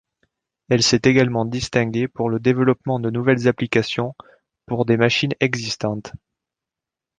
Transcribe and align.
Elle 0.69 0.81
s'est 0.81 1.01
également 1.03 1.45
distinguée 1.45 2.07
pour 2.07 2.31
le 2.31 2.39
développement 2.39 2.99
de 2.99 3.11
nouvelles 3.11 3.47
applications 3.47 4.15
pour 4.65 4.85
des 4.85 4.97
machines 4.97 5.33
existantes. 5.39 6.13